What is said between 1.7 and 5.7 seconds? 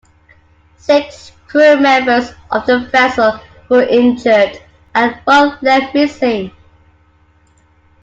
members of the vessel were injured and one